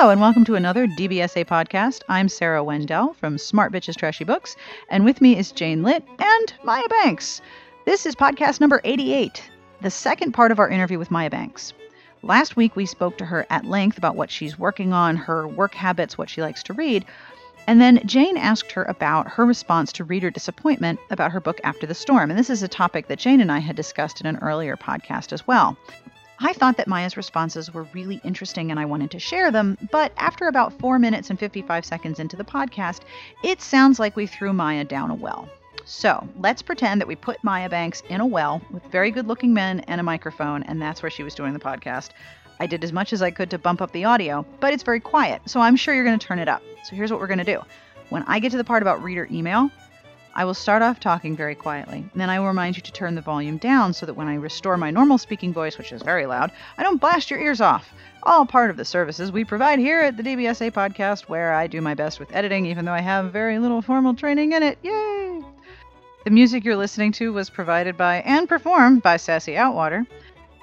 [0.00, 2.02] Hello, and welcome to another DBSA podcast.
[2.08, 4.54] I'm Sarah Wendell from Smart Bitches Trashy Books,
[4.90, 7.40] and with me is Jane Litte and Maya Banks.
[7.84, 9.42] This is podcast number 88,
[9.80, 11.72] the second part of our interview with Maya Banks.
[12.22, 15.74] Last week, we spoke to her at length about what she's working on, her work
[15.74, 17.04] habits, what she likes to read.
[17.66, 21.88] And then Jane asked her about her response to reader disappointment about her book After
[21.88, 22.30] the Storm.
[22.30, 25.32] And this is a topic that Jane and I had discussed in an earlier podcast
[25.32, 25.76] as well.
[26.40, 30.12] I thought that Maya's responses were really interesting and I wanted to share them, but
[30.16, 33.00] after about 4 minutes and 55 seconds into the podcast,
[33.42, 35.48] it sounds like we threw Maya down a well.
[35.84, 39.52] So let's pretend that we put Maya Banks in a well with very good looking
[39.52, 42.10] men and a microphone, and that's where she was doing the podcast.
[42.60, 45.00] I did as much as I could to bump up the audio, but it's very
[45.00, 46.62] quiet, so I'm sure you're going to turn it up.
[46.84, 47.62] So here's what we're going to do.
[48.10, 49.70] When I get to the part about reader email,
[50.38, 53.16] I will start off talking very quietly, and then I will remind you to turn
[53.16, 56.26] the volume down so that when I restore my normal speaking voice, which is very
[56.26, 57.92] loud, I don't blast your ears off.
[58.22, 61.80] All part of the services we provide here at the DBSA podcast, where I do
[61.80, 64.78] my best with editing, even though I have very little formal training in it.
[64.80, 65.42] Yay!
[66.22, 70.06] The music you're listening to was provided by and performed by Sassy Outwater.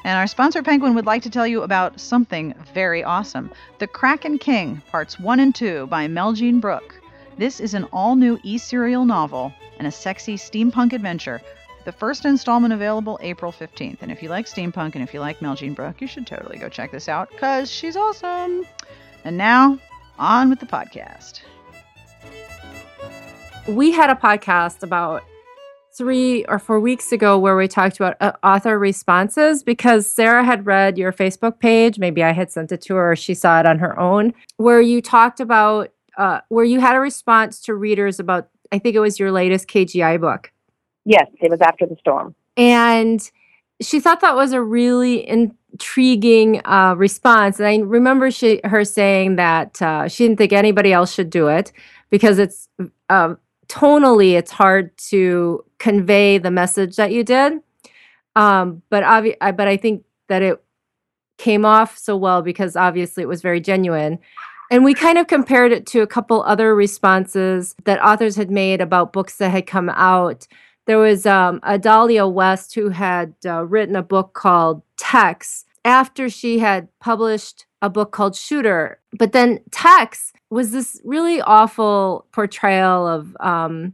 [0.05, 4.38] And our sponsor Penguin would like to tell you about something very awesome The Kraken
[4.38, 6.95] King, Parts 1 and 2 by Meljean Brook.
[7.38, 11.42] This is an all new e serial novel and a sexy steampunk adventure.
[11.83, 13.97] The first installment available April 15th.
[14.02, 16.69] And if you like steampunk and if you like Meljean Brook, you should totally go
[16.69, 18.66] check this out because she's awesome.
[19.25, 19.77] And now,
[20.17, 21.42] on with the podcast.
[23.67, 25.23] We had a podcast about
[25.97, 30.66] three or four weeks ago where we talked about uh, author responses because Sarah had
[30.66, 31.99] read your Facebook page.
[31.99, 34.81] Maybe I had sent it to her or she saw it on her own, where
[34.81, 38.99] you talked about uh, where you had a response to readers about, I think it
[38.99, 40.52] was your latest KGI book.
[41.05, 42.35] Yes, it was after the storm.
[42.58, 43.30] And
[43.81, 47.59] she thought that was a really intriguing uh, response.
[47.59, 51.47] And I remember she, her saying that uh, she didn't think anybody else should do
[51.47, 51.71] it
[52.09, 52.70] because it's
[53.09, 53.36] uh,
[53.67, 57.53] tonally, it's hard to convey the message that you did.
[58.36, 60.61] Um, but obvi- but I think that it
[61.37, 64.20] came off so well because obviously it was very genuine.
[64.71, 68.81] And we kind of compared it to a couple other responses that authors had made
[68.81, 70.48] about books that had come out.
[70.87, 76.59] There was um, Adalia West who had uh, written a book called Tex after she
[76.59, 78.99] had published a book called Shooter.
[79.17, 83.93] But then Tex was this really awful portrayal of um,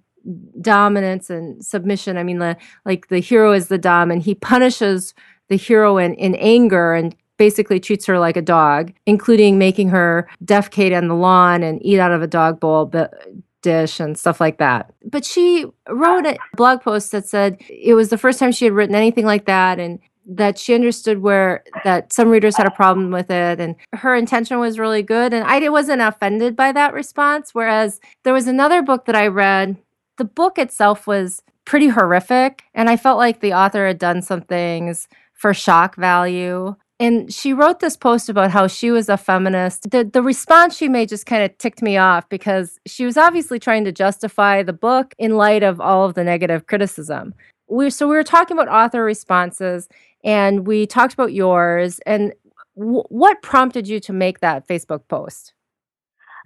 [0.61, 2.17] dominance and submission.
[2.17, 2.55] I mean, the,
[2.85, 5.13] like the hero is the dom, and he punishes
[5.49, 10.95] the heroine in anger and basically treats her like a dog, including making her defecate
[10.95, 13.15] on the lawn and eat out of a dog bowl But
[13.63, 14.93] dish and stuff like that.
[15.03, 18.75] But she wrote a blog post that said it was the first time she had
[18.75, 19.97] written anything like that and
[20.27, 24.59] that she understood where that some readers had a problem with it and her intention
[24.59, 29.05] was really good and I wasn't offended by that response whereas there was another book
[29.05, 29.77] that I read
[30.17, 34.41] the book itself was pretty horrific and I felt like the author had done some
[34.41, 39.89] things for shock value and she wrote this post about how she was a feminist.
[39.89, 43.57] The the response she made just kind of ticked me off because she was obviously
[43.57, 47.33] trying to justify the book in light of all of the negative criticism.
[47.67, 49.89] We so we were talking about author responses
[50.23, 52.33] and we talked about yours and
[52.77, 55.53] w- what prompted you to make that Facebook post?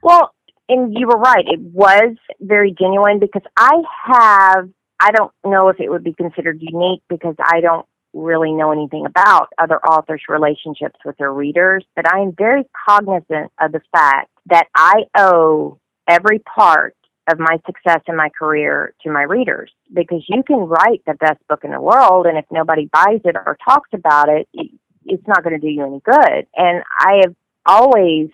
[0.02, 0.34] Well,
[0.70, 1.46] and you were right.
[1.48, 3.74] It was very genuine because I
[4.06, 4.70] have
[5.02, 9.06] I don't know if it would be considered unique because I don't really know anything
[9.06, 14.32] about other authors' relationships with their readers, but I am very cognizant of the fact
[14.48, 16.96] that I owe every part
[17.30, 21.46] of my success in my career to my readers because you can write the best
[21.48, 25.44] book in the world and if nobody buys it or talks about it it's not
[25.44, 26.48] going to do you any good.
[26.56, 28.30] And i have always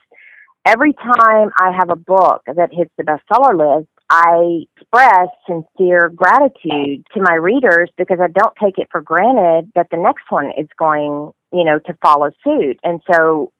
[0.65, 7.05] every time i have a book that hits the bestseller list I express sincere gratitude
[7.13, 10.67] to my readers because I don't take it for granted that the next one is
[10.77, 12.77] going, you know, to follow suit.
[12.83, 13.53] And so,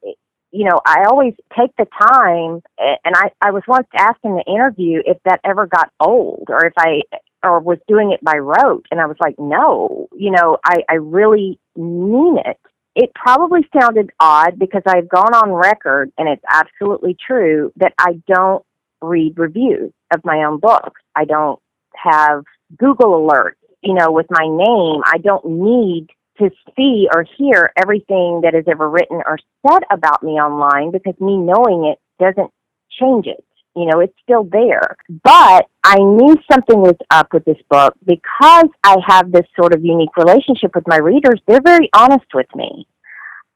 [0.51, 4.44] you know, I always take the time, and I, I was once asked in the
[4.45, 7.04] interview if that ever got old or if I
[7.44, 8.86] or was doing it by rote.
[8.92, 12.59] And I was like, no, you know, I, I really mean it.
[12.94, 18.21] It probably sounded odd because I've gone on record, and it's absolutely true, that I
[18.27, 18.65] don't
[19.01, 21.01] read reviews of my own books.
[21.15, 21.59] I don't
[21.95, 22.44] have
[22.77, 25.01] Google alerts, you know, with my name.
[25.06, 26.07] I don't need
[26.39, 29.38] to see or hear everything that is ever written or
[29.68, 32.51] said about me online because me knowing it doesn't
[33.00, 33.44] change it.
[33.75, 34.98] You know, it's still there.
[35.24, 39.83] But I knew something was up with this book because I have this sort of
[39.83, 41.39] unique relationship with my readers.
[41.47, 42.88] They're very honest with me.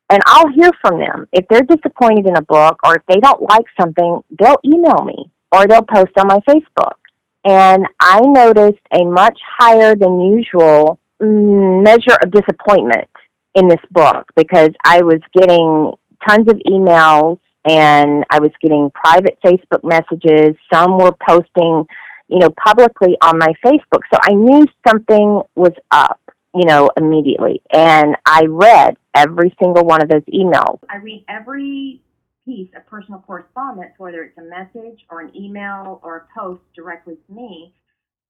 [0.10, 1.28] and I'll hear from them.
[1.32, 5.32] If they're disappointed in a book or if they don't like something, they'll email me
[5.52, 6.96] or they'll post on my Facebook.
[7.44, 13.10] And I noticed a much higher than usual mm, measure of disappointment
[13.54, 15.94] in this book because I was getting
[16.28, 20.56] tons of emails and I was getting private Facebook messages.
[20.74, 21.86] Some were posting,
[22.28, 24.02] you know, publicly on my Facebook.
[24.12, 26.20] So I knew something was up
[26.56, 27.62] you know, immediately.
[27.72, 30.80] And I read every single one of those emails.
[30.90, 32.00] I read every
[32.46, 37.16] piece of personal correspondence, whether it's a message or an email or a post directly
[37.28, 37.74] to me.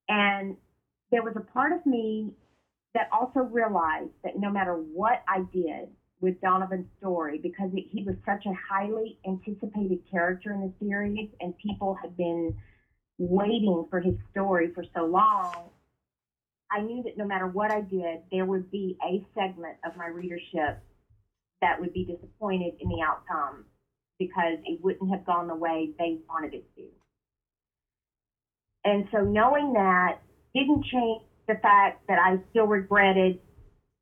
[0.07, 0.55] And
[1.11, 2.33] there was a part of me
[2.93, 5.89] that also realized that no matter what I did
[6.21, 11.29] with Donovan's story, because it, he was such a highly anticipated character in the series
[11.41, 12.55] and people had been
[13.17, 15.69] waiting for his story for so long,
[16.71, 20.07] I knew that no matter what I did, there would be a segment of my
[20.07, 20.79] readership
[21.61, 23.65] that would be disappointed in the outcome
[24.19, 26.83] because it wouldn't have gone the way they wanted it to.
[28.83, 30.17] And so knowing that
[30.53, 33.37] didn't change the fact that I still regretted,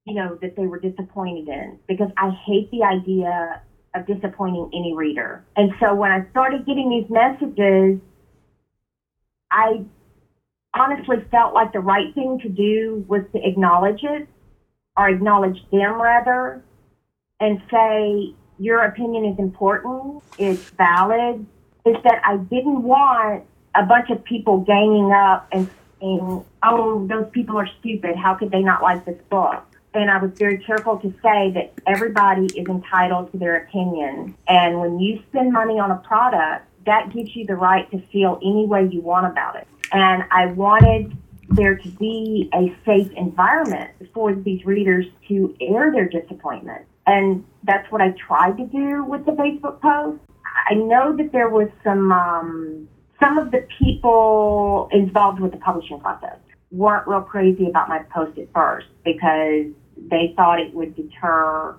[0.06, 3.62] you know, that they were disappointed in because I hate the idea
[3.96, 5.44] of disappointing any reader.
[5.56, 7.98] And so when I started getting these messages,
[9.52, 9.84] I
[10.76, 14.28] honestly felt like the right thing to do was to acknowledge it
[14.98, 16.62] or acknowledge them rather
[17.40, 18.34] and say
[18.64, 21.46] your opinion is important, it's valid,
[21.86, 23.44] is that I didn't want
[23.76, 25.70] a bunch of people ganging up and
[26.00, 28.16] saying, oh, those people are stupid.
[28.16, 29.66] How could they not like this book?
[29.94, 34.36] And I was very careful to say that everybody is entitled to their opinion.
[34.48, 38.40] And when you spend money on a product, that gives you the right to feel
[38.42, 41.16] any way you want about it and I wanted
[41.50, 46.86] there to be a safe environment for these readers to air their disappointment.
[47.06, 50.20] And that's what I tried to do with the Facebook post.
[50.70, 52.88] I know that there was some um,
[53.20, 56.38] some of the people involved with the publishing process
[56.72, 59.68] weren't real crazy about my post at first because
[59.98, 61.78] they thought it would deter,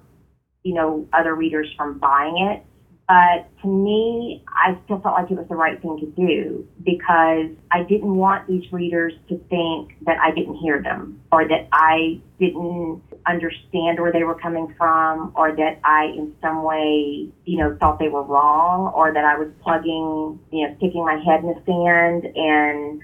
[0.62, 2.62] you know, other readers from buying it.
[3.06, 7.50] But to me, I still felt like it was the right thing to do because
[7.71, 12.21] I didn't want these readers to think that I didn't hear them or that I
[12.38, 17.76] didn't understand where they were coming from or that I in some way, you know,
[17.81, 21.47] thought they were wrong or that I was plugging, you know, sticking my head in
[21.47, 23.00] the sand and,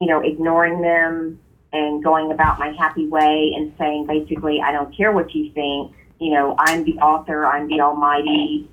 [0.00, 1.40] you know, ignoring them
[1.72, 5.94] and going about my happy way and saying basically, I don't care what you think.
[6.18, 8.68] You know, I'm the author, I'm the almighty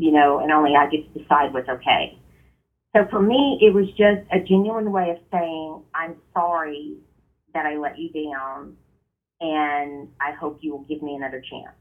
[0.00, 2.18] you know, and only I get to decide what's okay.
[2.96, 6.96] So for me, it was just a genuine way of saying, I'm sorry
[7.52, 8.76] that I let you down,
[9.40, 11.74] and I hope you will give me another chance.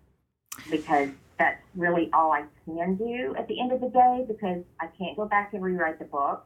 [0.70, 4.88] Because that's really all I can do at the end of the day, because I
[4.98, 6.46] can't go back and rewrite the book.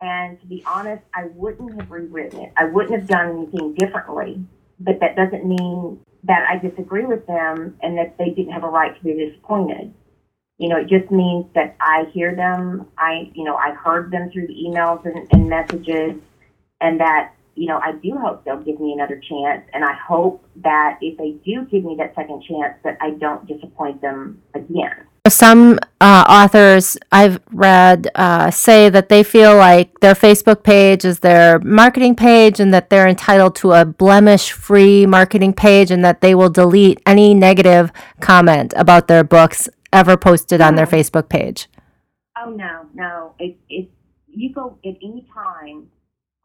[0.00, 2.52] And to be honest, I wouldn't have rewritten it.
[2.56, 4.44] I wouldn't have done anything differently.
[4.80, 8.68] But that doesn't mean that I disagree with them and that they didn't have a
[8.68, 9.92] right to be disappointed
[10.58, 12.88] you know, it just means that I hear them.
[12.98, 16.20] I, you know, I heard them through the emails and, and messages,
[16.80, 19.66] and that, you know, I do hope they'll give me another chance.
[19.74, 23.46] And I hope that if they do give me that second chance, that I don't
[23.46, 25.06] disappoint them again.
[25.28, 31.18] Some uh, authors I've read uh, say that they feel like their Facebook page is
[31.18, 36.22] their marketing page and that they're entitled to a blemish free marketing page and that
[36.22, 41.68] they will delete any negative comment about their books ever posted on their Facebook page?
[42.42, 43.34] Oh no, no.
[43.38, 43.88] If if
[44.28, 45.88] you go at any time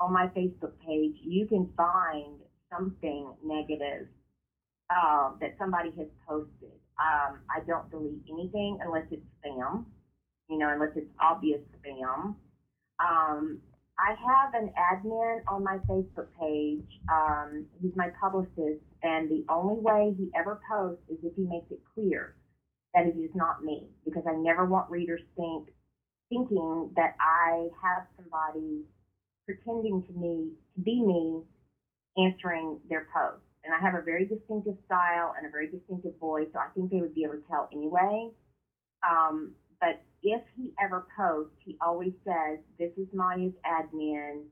[0.04, 2.36] on my Facebook page, you can find
[2.70, 4.08] something negative
[4.90, 6.76] uh, that somebody has posted.
[7.00, 9.86] Um, I don't delete anything unless it's spam,
[10.50, 12.36] you know, unless it's obvious spam.
[13.00, 13.60] Um,
[13.98, 17.00] I have an admin on my Facebook page.
[17.12, 21.72] Um, he's my publicist, and the only way he ever posts is if he makes
[21.72, 22.36] it clear
[22.94, 25.70] that it is not me because I never want readers think
[26.30, 28.84] thinking that I have somebody
[29.46, 31.42] pretending to me to be me
[32.18, 33.44] answering their post.
[33.64, 36.92] And I have a very distinctive style and a very distinctive voice, so I think
[36.92, 38.30] they would be able to tell anyway.
[39.10, 44.46] Um, but if he ever posts, he always says, "This is Maya's admin."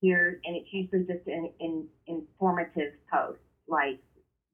[0.00, 4.00] Here, and it's usually just an, an informative post, like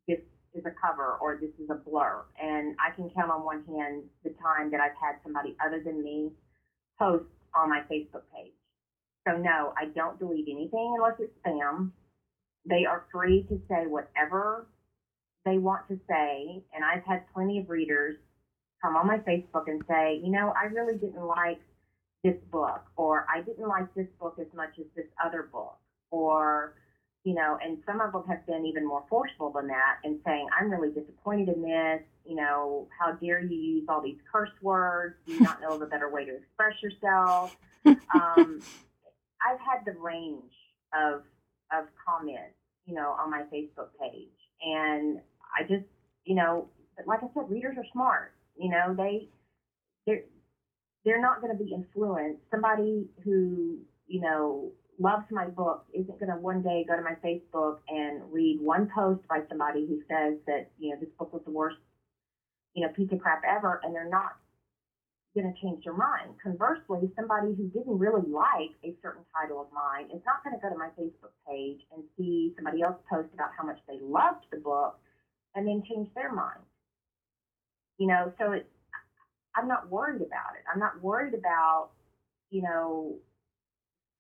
[0.07, 0.21] this
[0.52, 2.25] is a cover or this is a blur.
[2.38, 6.02] And I can count on one hand the time that I've had somebody other than
[6.05, 6.33] me
[6.99, 7.25] post
[7.55, 8.57] on my Facebook page.
[9.28, 11.90] So no, I don't delete anything unless it's spam.
[12.64, 14.66] They are free to say whatever
[15.44, 18.16] they want to say, and I've had plenty of readers
[18.82, 21.61] come on my Facebook and say, you know, I really didn't like
[22.25, 25.78] this book, or I didn't like this book as much as this other book,
[26.11, 26.75] or,
[27.25, 30.49] you know, and some of them have been even more forceful than that and saying,
[30.58, 32.02] I'm really disappointed in this.
[32.26, 35.16] You know, how dare you use all these curse words?
[35.26, 37.56] Do you not know of a better way to express yourself?
[38.14, 38.61] Um,
[39.42, 40.52] I've had the range
[40.95, 41.23] of
[41.73, 44.28] of comments, you know, on my Facebook page,
[44.62, 45.18] and
[45.59, 45.85] I just,
[46.25, 46.68] you know,
[47.07, 48.33] like I said, readers are smart.
[48.57, 49.28] You know, they
[50.07, 50.23] they're
[51.04, 52.40] they're not going to be influenced.
[52.50, 57.14] Somebody who you know loves my book isn't going to one day go to my
[57.25, 61.42] Facebook and read one post by somebody who says that you know this book was
[61.45, 61.76] the worst
[62.75, 64.37] you know piece of crap ever, and they're not
[65.35, 66.35] going to change their mind.
[66.42, 70.62] Conversely, somebody who didn't really like a certain title of mine is not going to
[70.62, 74.47] go to my Facebook page and see somebody else post about how much they loved
[74.50, 74.99] the book
[75.54, 76.64] and then change their mind.
[77.99, 78.68] You know, so it's,
[79.56, 80.64] I'm not worried about it.
[80.73, 81.90] I'm not worried about,
[82.50, 83.16] you know,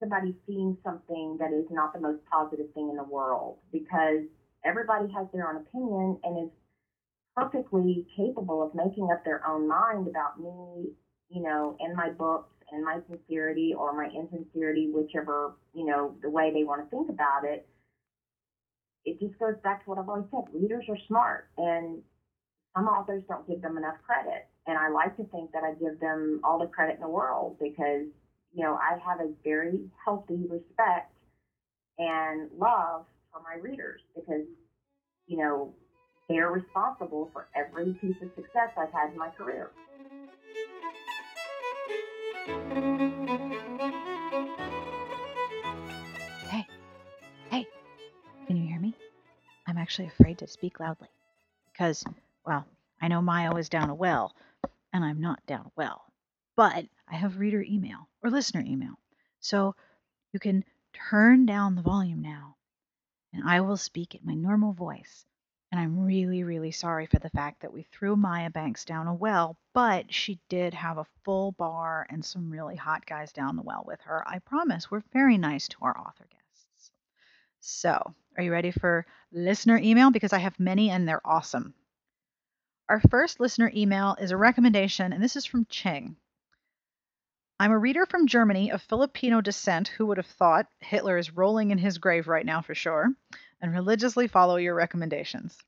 [0.00, 4.22] somebody seeing something that is not the most positive thing in the world because
[4.64, 6.52] everybody has their own opinion and is
[7.38, 10.90] perfectly capable of making up their own mind about me,
[11.28, 16.30] you know, and my books and my sincerity or my insincerity, whichever, you know, the
[16.30, 17.66] way they want to think about it.
[19.04, 20.44] It just goes back to what I've always said.
[20.52, 22.02] Readers are smart and
[22.76, 24.46] some authors don't give them enough credit.
[24.66, 27.56] And I like to think that I give them all the credit in the world
[27.58, 28.04] because,
[28.52, 31.12] you know, I have a very healthy respect
[31.98, 34.44] and love for my readers because,
[35.26, 35.74] you know,
[36.28, 39.70] they're responsible for every piece of success I've had in my career.
[46.48, 46.66] Hey,
[47.50, 47.66] hey,
[48.46, 48.94] can you hear me?
[49.66, 51.08] I'm actually afraid to speak loudly
[51.72, 52.04] because,
[52.46, 52.66] well,
[53.00, 54.34] I know Maya is down a well,
[54.92, 56.02] and I'm not down a well,
[56.56, 58.98] but I have reader email or listener email.
[59.40, 59.74] So
[60.32, 62.56] you can turn down the volume now,
[63.32, 65.24] and I will speak at my normal voice
[65.70, 69.14] and I'm really, really sorry for the fact that we threw Maya Banks down a
[69.14, 73.62] well, but she did have a full bar and some really hot guys down the
[73.62, 74.26] well with her.
[74.26, 76.90] I promise we're very nice to our author guests.
[77.60, 80.10] So, are you ready for listener email?
[80.10, 81.74] Because I have many and they're awesome.
[82.88, 86.16] Our first listener email is a recommendation, and this is from Cheng.
[87.60, 91.72] I'm a reader from Germany of Filipino descent who would have thought Hitler is rolling
[91.72, 93.08] in his grave right now for sure
[93.60, 95.58] and religiously follow your recommendations.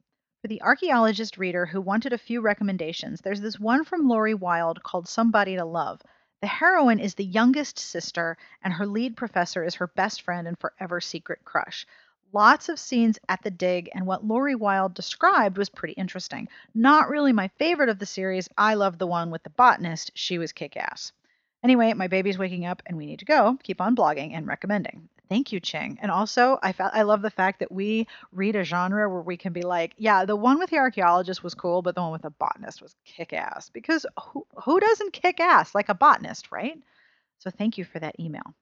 [0.40, 4.84] For the archaeologist reader who wanted a few recommendations, there's this one from Lori Wilde
[4.84, 6.00] called Somebody to Love.
[6.40, 10.56] The heroine is the youngest sister, and her lead professor is her best friend and
[10.60, 11.88] forever secret crush.
[12.32, 16.46] Lots of scenes at the dig, and what Lori Wilde described was pretty interesting.
[16.72, 18.48] Not really my favorite of the series.
[18.56, 20.12] I love the one with the botanist.
[20.14, 21.10] She was kick ass.
[21.62, 23.58] Anyway, my baby's waking up and we need to go.
[23.62, 25.08] Keep on blogging and recommending.
[25.28, 25.98] Thank you, Ching.
[26.02, 29.52] And also, I I love the fact that we read a genre where we can
[29.52, 32.30] be like, yeah, the one with the archaeologist was cool, but the one with the
[32.30, 33.70] botanist was kick ass.
[33.70, 36.76] Because who, who doesn't kick ass like a botanist, right?
[37.38, 38.54] So thank you for that email.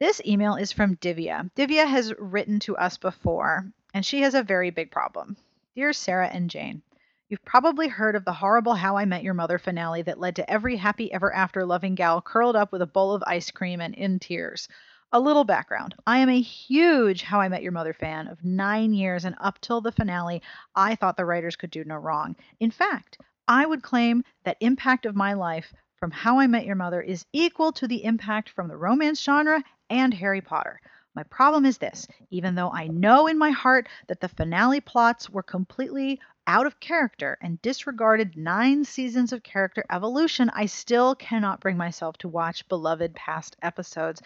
[0.00, 1.50] This email is from Divya.
[1.54, 5.36] Divya has written to us before, and she has a very big problem.
[5.74, 6.82] Dear Sarah and Jane,
[7.30, 10.50] You've probably heard of the horrible How I Met Your Mother finale that led to
[10.50, 13.94] every happy ever after loving gal curled up with a bowl of ice cream and
[13.94, 14.66] in tears.
[15.12, 15.94] A little background.
[16.08, 19.60] I am a huge How I Met Your Mother fan of nine years, and up
[19.60, 20.42] till the finale,
[20.74, 22.34] I thought the writers could do no wrong.
[22.58, 26.74] In fact, I would claim that impact of my life from How I Met Your
[26.74, 30.80] Mother is equal to the impact from the romance genre and Harry Potter.
[31.14, 35.28] My problem is this even though I know in my heart that the finale plots
[35.28, 41.60] were completely out of character and disregarded nine seasons of character evolution, I still cannot
[41.60, 44.22] bring myself to watch beloved past episodes.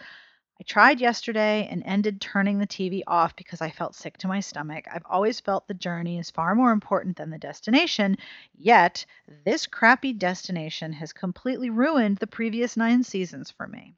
[0.59, 4.39] I tried yesterday and ended turning the TV off because I felt sick to my
[4.39, 4.85] stomach.
[4.89, 8.17] I've always felt the journey is far more important than the destination,
[8.53, 9.05] yet,
[9.43, 13.95] this crappy destination has completely ruined the previous nine seasons for me.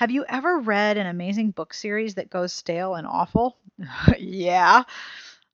[0.00, 3.58] Have you ever read an amazing book series that goes stale and awful?
[4.18, 4.84] yeah.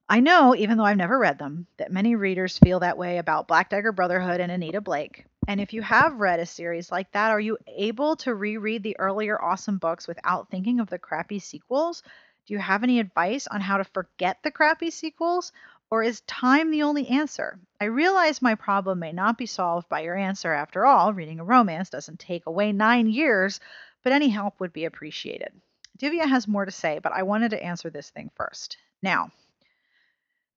[0.07, 3.49] I know, even though I've never read them, that many readers feel that way about
[3.49, 5.25] Black Dagger Brotherhood and Anita Blake.
[5.49, 8.97] And if you have read a series like that, are you able to reread the
[8.97, 12.01] earlier awesome books without thinking of the crappy sequels?
[12.45, 15.51] Do you have any advice on how to forget the crappy sequels?
[15.91, 17.59] Or is time the only answer?
[17.81, 20.53] I realize my problem may not be solved by your answer.
[20.53, 23.59] After all, reading a romance doesn't take away nine years,
[24.03, 25.61] but any help would be appreciated.
[25.99, 28.77] Divya has more to say, but I wanted to answer this thing first.
[29.01, 29.31] Now,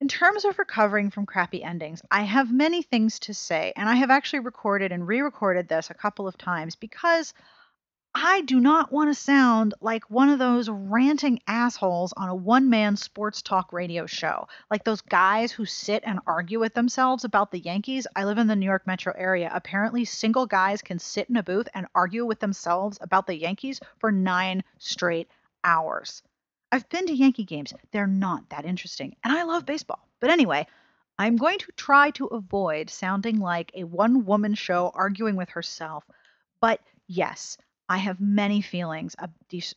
[0.01, 3.95] In terms of recovering from crappy endings, I have many things to say, and I
[3.97, 7.33] have actually recorded and re recorded this a couple of times because
[8.15, 12.69] I do not want to sound like one of those ranting assholes on a one
[12.69, 14.49] man sports talk radio show.
[14.69, 18.09] Like those guys who sit and argue with themselves about the Yankees.
[18.17, 19.49] I live in the New York metro area.
[19.55, 23.81] Apparently, single guys can sit in a booth and argue with themselves about the Yankees
[23.99, 25.31] for nine straight
[25.63, 26.25] hours.
[26.73, 29.15] I've been to Yankee games, they're not that interesting.
[29.23, 30.09] And I love baseball.
[30.19, 30.67] But anyway,
[31.17, 36.05] I'm going to try to avoid sounding like a one woman show arguing with herself.
[36.61, 37.57] But yes,
[37.91, 39.31] I have many feelings of,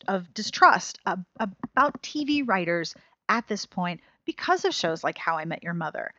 [0.06, 2.94] of distrust about TV writers
[3.28, 6.14] at this point because of shows like How I Met Your Mother.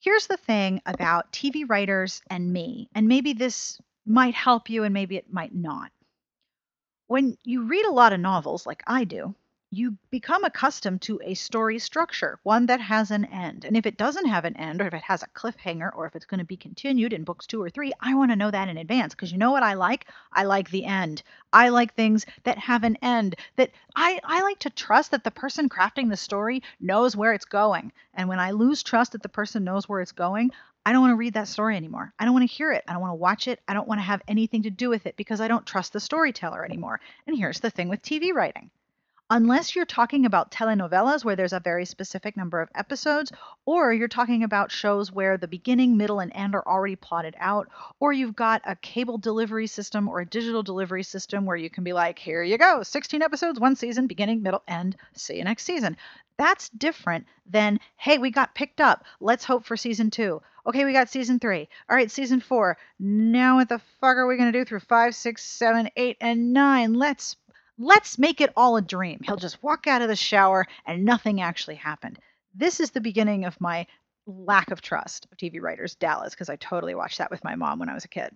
[0.00, 4.92] Here's the thing about TV writers and me, and maybe this might help you and
[4.92, 5.90] maybe it might not.
[7.06, 9.34] When you read a lot of novels, like I do,
[9.76, 13.64] you become accustomed to a story structure, one that has an end.
[13.64, 16.16] And if it doesn't have an end, or if it has a cliffhanger, or if
[16.16, 18.68] it's going to be continued in books two or three, I want to know that
[18.68, 19.14] in advance.
[19.14, 20.06] Because you know what I like?
[20.32, 21.22] I like the end.
[21.52, 23.36] I like things that have an end.
[23.56, 27.44] That I, I like to trust that the person crafting the story knows where it's
[27.44, 27.92] going.
[28.14, 30.52] And when I lose trust that the person knows where it's going,
[30.86, 32.12] I don't want to read that story anymore.
[32.18, 32.84] I don't want to hear it.
[32.86, 33.60] I don't want to watch it.
[33.66, 36.00] I don't want to have anything to do with it because I don't trust the
[36.00, 37.00] storyteller anymore.
[37.26, 38.70] And here's the thing with TV writing
[39.30, 43.32] unless you're talking about telenovelas where there's a very specific number of episodes,
[43.64, 47.68] or you're talking about shows where the beginning, middle, and end are already plotted out,
[48.00, 51.84] or you've got a cable delivery system or a digital delivery system where you can
[51.84, 55.64] be like, here you go, 16 episodes, one season, beginning, middle, end, see you next
[55.64, 55.96] season.
[56.36, 59.04] That's different than, hey, we got picked up.
[59.20, 60.42] Let's hope for season two.
[60.66, 61.68] Okay, we got season three.
[61.88, 62.76] All right, season four.
[62.98, 66.52] Now what the fuck are we going to do through five, six, seven, eight, and
[66.52, 66.94] nine?
[66.94, 67.36] Let's
[67.78, 69.20] Let's make it all a dream.
[69.24, 72.18] He'll just walk out of the shower and nothing actually happened.
[72.54, 73.86] This is the beginning of my
[74.26, 77.78] lack of trust of TV writers, Dallas, because I totally watched that with my mom
[77.78, 78.30] when I was a kid.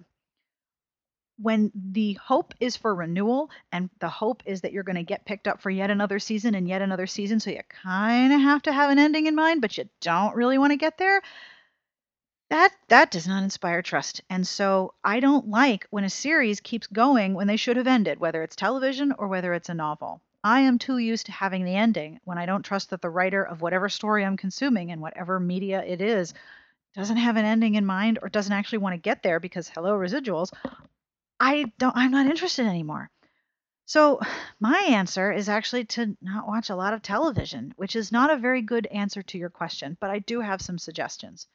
[1.40, 5.24] When the hope is for renewal and the hope is that you're going to get
[5.24, 8.62] picked up for yet another season and yet another season, so you kind of have
[8.62, 11.22] to have an ending in mind, but you don't really want to get there,
[12.50, 14.22] that that does not inspire trust.
[14.30, 18.18] And so i don't like when a series keeps going when they should have ended
[18.18, 20.22] whether it's television or whether it's a novel.
[20.42, 23.42] I am too used to having the ending when i don't trust that the writer
[23.42, 26.32] of whatever story i'm consuming and whatever media it is
[26.94, 29.98] doesn't have an ending in mind or doesn't actually want to get there because hello
[29.98, 30.50] residuals
[31.40, 33.10] i don't i'm not interested anymore.
[33.84, 34.20] So
[34.60, 38.38] my answer is actually to not watch a lot of television which is not a
[38.38, 41.46] very good answer to your question but i do have some suggestions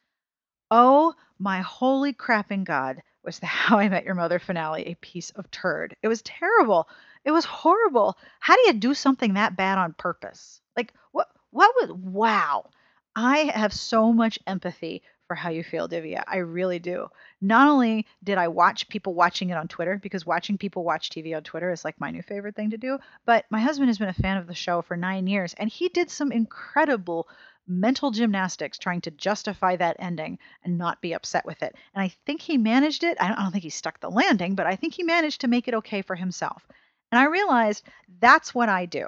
[0.76, 5.30] Oh my holy crapping God, was the How I Met Your Mother finale a piece
[5.30, 5.96] of turd.
[6.02, 6.90] It was terrible.
[7.24, 8.18] It was horrible.
[8.40, 10.62] How do you do something that bad on purpose?
[10.76, 12.72] Like what what was wow.
[13.16, 16.24] I have so much empathy for how you feel, Divya.
[16.28, 17.08] I really do.
[17.40, 21.36] Not only did I watch people watching it on Twitter, because watching people watch TV
[21.36, 24.10] on Twitter is like my new favorite thing to do, but my husband has been
[24.10, 27.28] a fan of the show for nine years, and he did some incredible
[27.68, 31.76] mental gymnastics trying to justify that ending and not be upset with it.
[31.94, 33.18] And I think he managed it.
[33.20, 35.74] I don't, think he stuck the landing, but I think he managed to make it
[35.76, 36.68] okay for himself.
[37.12, 37.86] And I realized
[38.20, 39.08] that's what I do.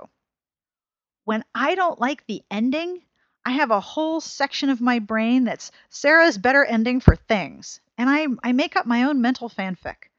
[1.24, 3.02] When I don't like the ending,
[3.46, 7.80] I have a whole section of my brain that's Sarah's better ending for things.
[7.98, 10.10] And I, I make up my own mental fanfic.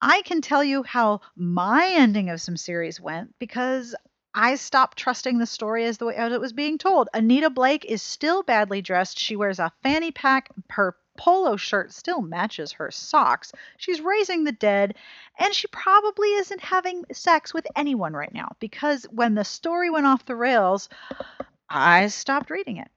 [0.00, 3.94] I can tell you how my ending of some series went because
[4.38, 7.08] I stopped trusting the story as the way as it was being told.
[7.14, 9.18] Anita Blake is still badly dressed.
[9.18, 10.50] She wears a fanny pack.
[10.68, 13.50] Her polo shirt still matches her socks.
[13.78, 14.94] She's raising the dead,
[15.38, 20.04] and she probably isn't having sex with anyone right now because when the story went
[20.04, 20.90] off the rails,
[21.70, 22.90] I stopped reading it.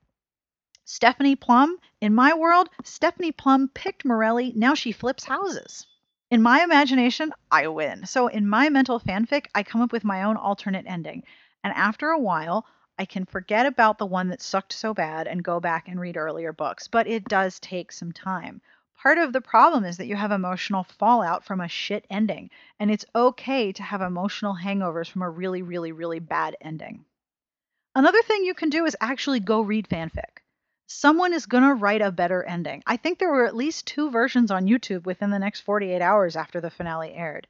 [0.83, 4.51] Stephanie Plum, in my world, Stephanie Plum picked Morelli.
[4.57, 5.87] Now she flips houses
[6.31, 8.05] in my imagination, I win.
[8.05, 11.23] So in my mental fanfic, I come up with my own alternate ending.
[11.63, 12.67] And after a while,
[12.99, 16.17] I can forget about the one that sucked so bad and go back and read
[16.17, 16.87] earlier books.
[16.87, 18.61] But it does take some time.
[19.01, 22.51] Part of the problem is that you have emotional fallout from a shit ending.
[22.79, 27.05] And it's okay to have emotional hangovers from a really, really, really bad ending.
[27.95, 30.43] Another thing you can do is actually go read fanfic
[30.89, 32.81] someone is going to write a better ending.
[32.85, 36.35] I think there were at least two versions on YouTube within the next 48 hours
[36.35, 37.47] after the finale aired.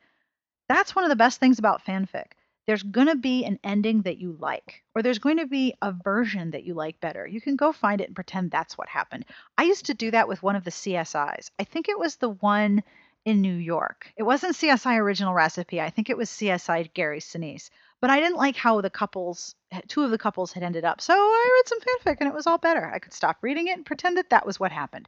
[0.67, 2.34] That's one of the best things about fanfic.
[2.67, 5.91] There's going to be an ending that you like, or there's going to be a
[5.91, 7.25] version that you like better.
[7.25, 9.25] You can go find it and pretend that's what happened.
[9.58, 11.49] I used to do that with one of the CSIs.
[11.58, 12.84] I think it was the one
[13.25, 14.12] in New York.
[14.17, 15.80] It wasn't CSI Original Recipe.
[15.82, 17.69] I think it was CSI Gary Sinise.
[18.01, 21.01] But I didn't like how the couples, eh, two of the couples had ended up.
[21.01, 22.89] So I read some fanfic and it was all better.
[22.89, 25.07] I could stop reading it and pretend that that was what happened.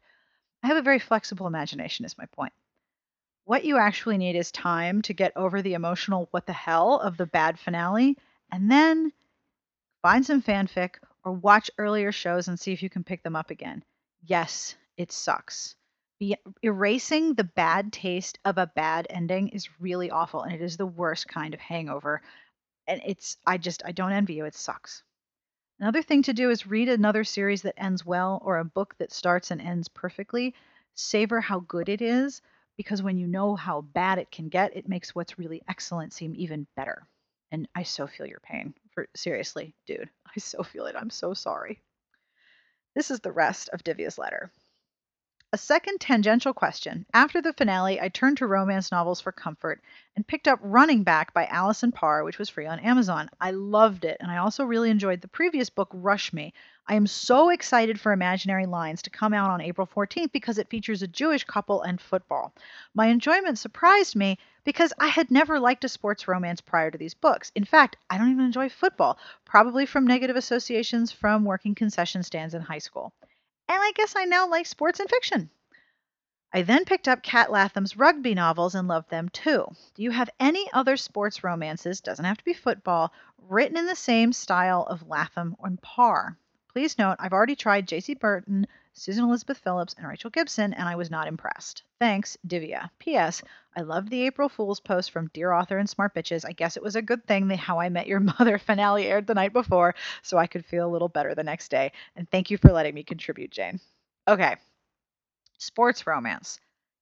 [0.64, 2.54] I have a very flexible imagination, is my point.
[3.46, 7.18] What you actually need is time to get over the emotional what the hell of
[7.18, 8.18] the bad finale
[8.52, 9.12] and then
[10.02, 13.50] find some fanfic or watch earlier shows and see if you can pick them up
[13.50, 13.84] again.
[14.26, 15.76] Yes, it sucks.
[16.20, 20.78] Be- erasing the bad taste of a bad ending is really awful and it is
[20.78, 22.22] the worst kind of hangover.
[22.92, 24.44] And it's, I just, I don't envy you.
[24.44, 25.02] It sucks.
[25.80, 29.14] Another thing to do is read another series that ends well or a book that
[29.14, 30.54] starts and ends perfectly.
[30.94, 32.42] Savor how good it is
[32.76, 36.34] because when you know how bad it can get, it makes what's really excellent seem
[36.36, 37.08] even better.
[37.50, 38.74] And I so feel your pain.
[38.94, 40.96] For seriously, dude, I so feel it.
[40.98, 41.80] I'm so sorry.
[42.94, 44.52] This is the rest of Divya's letter.
[45.54, 47.06] A second tangential question.
[47.14, 49.82] After the finale, I turned to romance novels for comfort
[50.16, 53.30] and picked up Running Back by Allison Parr, which was free on Amazon.
[53.42, 56.54] I loved it, and I also really enjoyed the previous book, Rush Me.
[56.88, 60.70] I am so excited for Imaginary Lines to come out on April 14th because it
[60.70, 62.54] features a Jewish couple and football.
[62.94, 67.14] My enjoyment surprised me because I had never liked a sports romance prior to these
[67.14, 67.52] books.
[67.56, 72.54] In fact, I don't even enjoy football, probably from negative associations from working concession stands
[72.54, 73.12] in high school
[73.80, 75.50] I guess I now like sports and fiction.
[76.54, 79.66] I then picked up Kat Latham's rugby novels and loved them too.
[79.96, 83.14] Do you have any other sports romances, doesn't have to be football,
[83.48, 86.38] written in the same style of Latham or Parr?
[86.74, 90.96] Please note, I've already tried Jaci Burton, Susan Elizabeth Phillips, and Rachel Gibson, and I
[90.96, 91.84] was not impressed.
[92.00, 92.90] Thanks, Divya.
[93.00, 93.42] P.S.
[93.76, 96.46] I loved the April Fool's post from Dear Author and Smart Bitches.
[96.46, 99.28] I guess it was a good thing the How I Met Your Mother finale aired
[99.28, 101.94] the night before, so I could feel a little better the next day.
[102.16, 103.80] And thank you for letting me contribute, Jane.
[104.28, 104.58] Okay.
[105.58, 106.60] Sports romance.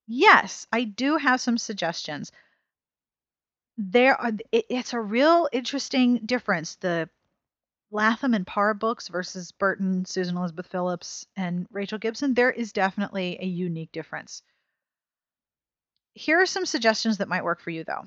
[0.08, 2.32] Yes, I do have some suggestions.
[3.78, 6.76] There are it, it's a real interesting difference.
[6.76, 7.10] The
[7.92, 13.38] Latham and Parr books versus Burton, Susan Elizabeth Phillips, and Rachel Gibson, there is definitely
[13.42, 14.44] a unique difference.
[16.14, 18.06] Here are some suggestions that might work for you, though.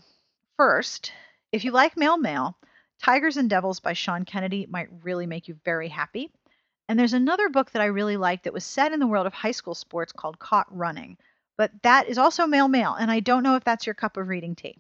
[0.57, 1.13] First,
[1.51, 2.57] if you like male male,
[3.03, 6.31] Tigers and Devils by Sean Kennedy might really make you very happy.
[6.89, 9.33] And there's another book that I really like that was set in the world of
[9.33, 11.17] high school sports called Caught Running,
[11.57, 14.29] but that is also male male, and I don't know if that's your cup of
[14.29, 14.79] reading tea.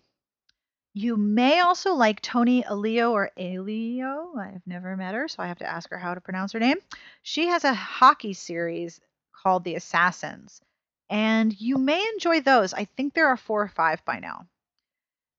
[0.94, 4.36] You may also like Toni Aleo or Aleo.
[4.36, 6.76] I've never met her, so I have to ask her how to pronounce her name.
[7.22, 9.00] She has a hockey series
[9.42, 10.60] called The Assassins,
[11.08, 12.74] and you may enjoy those.
[12.74, 14.46] I think there are four or five by now.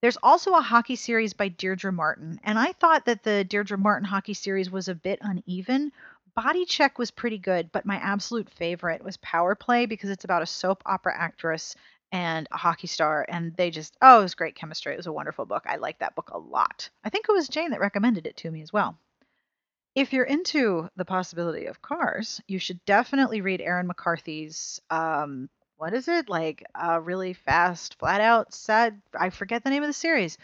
[0.02, 4.06] There's also a hockey series by Deirdre Martin, and I thought that the Deirdre Martin
[4.06, 5.92] hockey series was a bit uneven.
[6.36, 10.42] Body Check was pretty good, but my absolute favorite was Power Play because it's about
[10.42, 11.76] a soap opera actress
[12.13, 15.12] and a hockey star and they just oh it was great chemistry it was a
[15.12, 16.89] wonderful book i like that book a lot.
[17.04, 18.97] I think it was jane that recommended it to me as well.
[19.95, 25.93] If you're into the possibility of cars you should definitely read erin mccarthy's um what
[25.93, 26.30] is it?
[26.30, 30.38] Like a really fast flat out sad i forget the name of the series.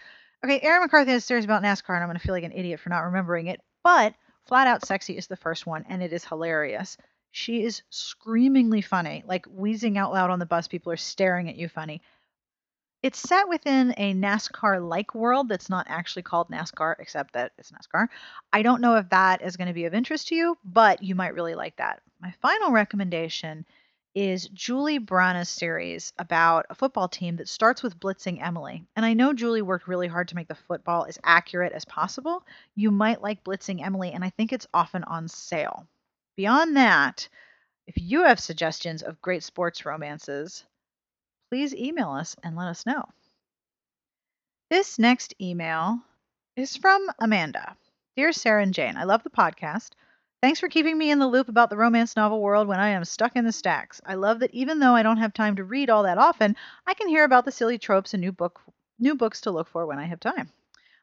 [0.43, 2.51] Okay aaron mccarthy has a series about nascar and i'm going to feel like an
[2.51, 4.15] idiot for not remembering it but
[4.47, 6.97] flat out sexy is the first one and it is hilarious
[7.31, 10.67] she is screamingly funny, like wheezing out loud on the bus.
[10.67, 12.01] People are staring at you funny.
[13.01, 17.71] It's set within a NASCAR like world that's not actually called NASCAR, except that it's
[17.71, 18.07] NASCAR.
[18.51, 21.15] I don't know if that is going to be of interest to you, but you
[21.15, 22.01] might really like that.
[22.19, 23.65] My final recommendation
[24.15, 28.83] is Julie Brannagh's series about a football team that starts with blitzing Emily.
[28.95, 32.43] And I know Julie worked really hard to make the football as accurate as possible.
[32.75, 35.87] You might like blitzing Emily, and I think it's often on sale.
[36.39, 37.27] Beyond that,
[37.85, 40.63] if you have suggestions of great sports romances,
[41.49, 43.03] please email us and let us know.
[44.69, 45.99] This next email
[46.55, 47.75] is from Amanda.
[48.15, 49.89] Dear Sarah and Jane, I love the podcast.
[50.41, 53.03] Thanks for keeping me in the loop about the romance novel world when I am
[53.03, 53.99] stuck in the stacks.
[54.05, 56.55] I love that even though I don't have time to read all that often,
[56.87, 58.61] I can hear about the silly tropes and new book
[58.97, 60.53] new books to look for when I have time.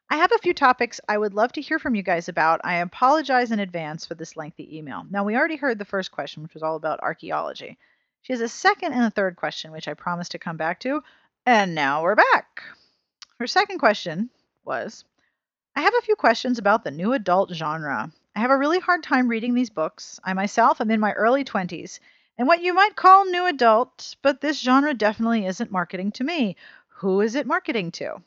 [0.09, 2.61] I have a few topics I would love to hear from you guys about.
[2.63, 5.05] I apologize in advance for this lengthy email.
[5.09, 7.77] Now, we already heard the first question, which was all about archaeology.
[8.21, 11.03] She has a second and a third question, which I promised to come back to,
[11.45, 12.63] and now we're back.
[13.37, 14.29] Her second question
[14.63, 15.03] was
[15.75, 18.09] I have a few questions about the new adult genre.
[18.33, 20.21] I have a really hard time reading these books.
[20.23, 21.99] I myself am in my early 20s,
[22.37, 26.55] and what you might call new adult, but this genre definitely isn't marketing to me.
[26.87, 28.21] Who is it marketing to?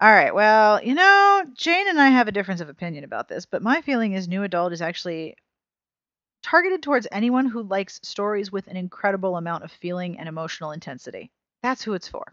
[0.00, 0.34] All right.
[0.34, 3.80] Well, you know, Jane and I have a difference of opinion about this, but my
[3.80, 5.36] feeling is New Adult is actually
[6.42, 11.30] targeted towards anyone who likes stories with an incredible amount of feeling and emotional intensity.
[11.62, 12.24] That's who it's for.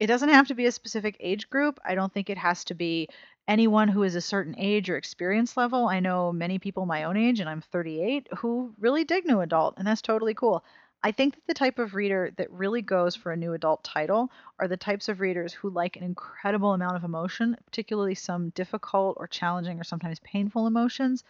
[0.00, 1.78] It doesn't have to be a specific age group.
[1.84, 3.08] I don't think it has to be
[3.48, 5.88] anyone who is a certain age or experience level.
[5.88, 9.74] I know many people my own age, and I'm 38, who really dig new adult,
[9.78, 10.64] and that's totally cool.
[11.02, 14.30] I think that the type of reader that really goes for a new adult title
[14.58, 19.16] are the types of readers who like an incredible amount of emotion, particularly some difficult
[19.20, 21.22] or challenging or sometimes painful emotions,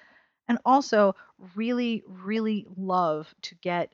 [0.48, 1.14] and also
[1.54, 3.92] really, really love to get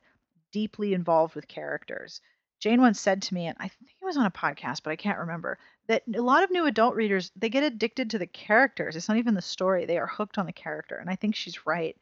[0.52, 2.20] deeply involved with characters.
[2.60, 4.96] Jane once said to me, and I think it was on a podcast, but I
[4.96, 5.58] can't remember,
[5.88, 8.94] that a lot of new adult readers, they get addicted to the characters.
[8.94, 9.84] It's not even the story.
[9.84, 10.96] They are hooked on the character.
[10.96, 11.96] And I think she's right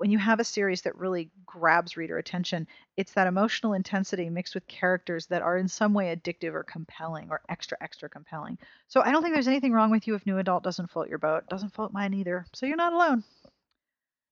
[0.00, 4.54] when you have a series that really grabs reader attention, it's that emotional intensity mixed
[4.54, 8.56] with characters that are in some way addictive or compelling or extra, extra compelling.
[8.88, 11.18] So I don't think there's anything wrong with you if New Adult doesn't float your
[11.18, 11.46] boat.
[11.50, 12.46] Doesn't float mine either.
[12.54, 13.22] So you're not alone.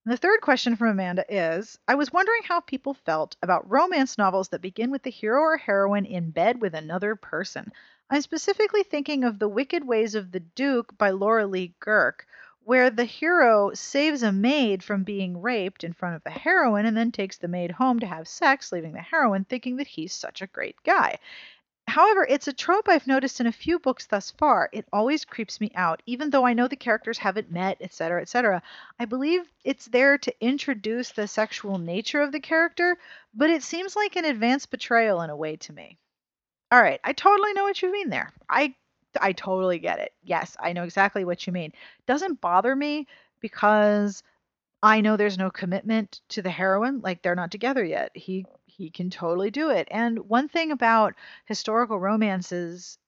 [0.06, 4.16] And the third question from Amanda is I was wondering how people felt about romance
[4.16, 7.70] novels that begin with the hero or heroine in bed with another person.
[8.08, 12.24] I'm specifically thinking of The Wicked Ways of the Duke by Laura Lee Guhrke,
[12.68, 16.94] where the hero saves a maid from being raped in front of the heroine and
[16.94, 20.42] then takes the maid home to have sex, leaving the heroine thinking that he's such
[20.42, 21.16] a great guy.
[21.86, 24.68] However, it's a trope I've noticed in a few books thus far.
[24.70, 28.62] It always creeps me out, even though I know the characters haven't met, etc., etc.
[29.00, 32.98] I believe it's there to introduce the sexual nature of the character,
[33.32, 35.96] but it seems like an advanced betrayal in a way to me.
[36.70, 38.30] All right, I totally know what you mean there.
[38.46, 38.74] I
[39.20, 40.12] I totally get it.
[40.22, 41.72] Yes, I know exactly what you mean.
[42.06, 43.06] Doesn't bother me
[43.40, 44.22] because
[44.82, 47.00] I know there's no commitment to the heroine.
[47.00, 48.16] Like they're not together yet.
[48.16, 49.88] He he can totally do it.
[49.90, 51.14] And one thing about
[51.46, 52.98] historical romances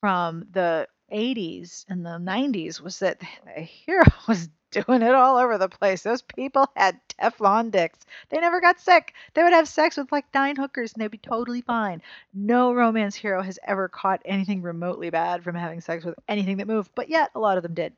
[0.00, 3.20] from the 80s and the 90s was that
[3.56, 6.02] the hero was doing it all over the place.
[6.02, 7.98] Those people had Teflon dicks.
[8.28, 9.14] They never got sick.
[9.34, 12.02] They would have sex with like nine hookers and they'd be totally fine.
[12.32, 16.66] No romance hero has ever caught anything remotely bad from having sex with anything that
[16.66, 17.92] moved, but yet a lot of them did.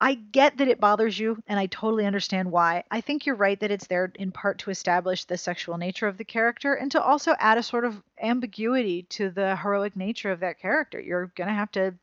[0.00, 2.82] I get that it bothers you, and I totally understand why.
[2.90, 6.18] I think you're right that it's there in part to establish the sexual nature of
[6.18, 10.40] the character and to also add a sort of ambiguity to the heroic nature of
[10.40, 11.00] that character.
[11.00, 11.94] You're going to have to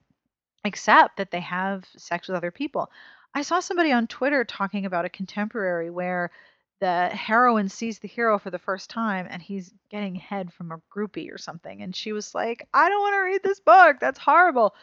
[0.64, 2.90] accept that they have sex with other people.
[3.40, 6.30] I saw somebody on Twitter talking about a contemporary where
[6.82, 10.82] the heroine sees the hero for the first time and he's getting head from a
[10.94, 11.82] groupie or something.
[11.82, 13.96] And she was like, I don't want to read this book.
[14.02, 14.76] That's horrible.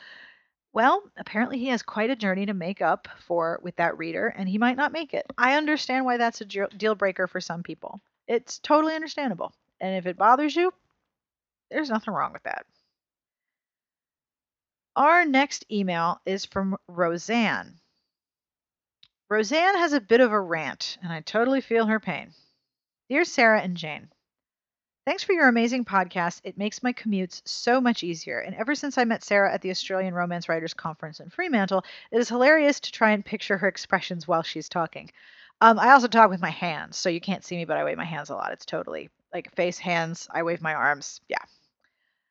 [0.72, 4.48] Well, apparently he has quite a journey to make up for with that reader, and
[4.48, 5.26] he might not make it.
[5.36, 8.00] I understand why that's a deal breaker for some people.
[8.26, 9.52] It's totally understandable.
[9.82, 10.72] And if it bothers you,
[11.70, 12.64] there's nothing wrong with that.
[14.96, 17.80] Our next email is from Roseanne.
[19.28, 22.32] Roseanne has a bit of a rant, and I totally feel her pain.
[23.08, 24.08] Dear Sarah and Jane,
[25.06, 26.40] Thanks for your amazing podcast.
[26.42, 28.40] It makes my commutes so much easier.
[28.40, 32.18] And ever since I met Sarah at the Australian Romance Writers Conference in Fremantle, it
[32.18, 35.12] is hilarious to try and picture her expressions while she's talking.
[35.60, 37.96] Um, I also talk with my hands, so you can't see me, but I wave
[37.96, 38.50] my hands a lot.
[38.50, 41.20] It's totally like face, hands, I wave my arms.
[41.28, 41.44] Yeah.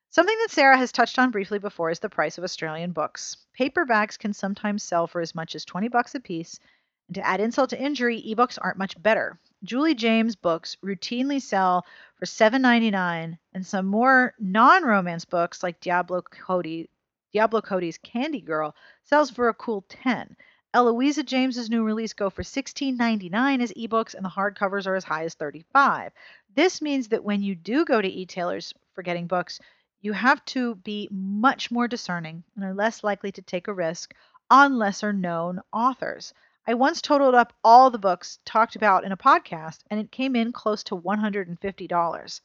[0.10, 3.38] Something that Sarah has touched on briefly before is the price of Australian books.
[3.58, 6.60] Paperbacks can sometimes sell for as much as 20 bucks a piece,
[7.08, 9.40] and to add insult to injury, ebooks aren't much better.
[9.64, 16.90] Julie James books routinely sell for $7.99, and some more non-romance books like Diablo Cody,
[17.32, 20.36] Diablo Cody's Candy Girl sells for a cool 10.
[20.74, 25.24] Eloisa James's new release go for $16.99 as ebooks, and the hardcovers are as high
[25.24, 26.12] as 35.
[26.54, 29.60] This means that when you do go to e-tailers for getting books,
[30.02, 34.14] you have to be much more discerning and are less likely to take a risk
[34.50, 36.34] on lesser known authors.
[36.68, 40.36] I once totaled up all the books talked about in a podcast and it came
[40.36, 42.42] in close to $150.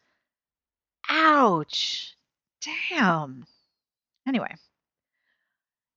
[1.09, 2.17] Ouch.
[2.61, 3.47] Damn.
[4.27, 4.55] Anyway,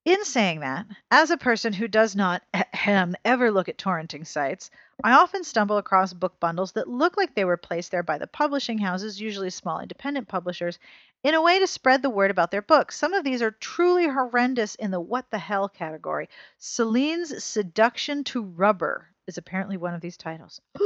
[0.05, 4.69] in saying that, as a person who does not ahem, ever look at torrenting sites,
[5.01, 8.27] I often stumble across book bundles that look like they were placed there by the
[8.27, 10.77] publishing houses, usually small independent publishers,
[11.23, 12.97] in a way to spread the word about their books.
[12.97, 16.29] Some of these are truly horrendous in the what the hell category.
[16.57, 20.61] Celine's Seduction to Rubber is apparently one of these titles.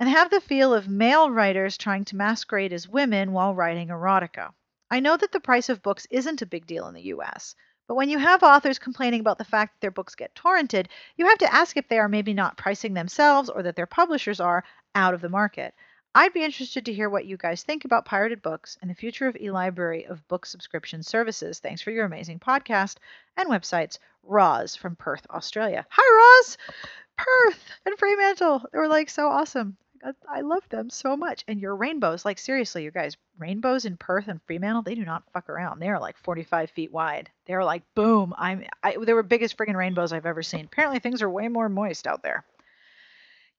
[0.00, 4.52] and have the feel of male writers trying to masquerade as women while writing erotica.
[4.90, 7.54] I know that the price of books isn't a big deal in the US,
[7.88, 11.26] but when you have authors complaining about the fact that their books get torrented, you
[11.26, 14.62] have to ask if they are maybe not pricing themselves or that their publishers are
[14.94, 15.74] out of the market.
[16.14, 19.26] I'd be interested to hear what you guys think about pirated books and the future
[19.26, 21.58] of eLibrary of book subscription services.
[21.58, 22.96] Thanks for your amazing podcast
[23.36, 23.98] and websites.
[24.22, 25.86] Roz from Perth, Australia.
[25.88, 26.58] Hi, Roz!
[27.16, 28.64] Perth and Fremantle.
[28.70, 29.76] They were like so awesome.
[30.28, 31.44] I love them so much.
[31.48, 35.30] And your rainbows, like seriously, you guys, rainbows in Perth and Fremantle, they do not
[35.32, 35.80] fuck around.
[35.80, 37.30] They are like 45 feet wide.
[37.46, 38.34] They're like, boom.
[38.36, 40.66] I'm, I, they were biggest friggin' rainbows I've ever seen.
[40.66, 42.44] Apparently, things are way more moist out there.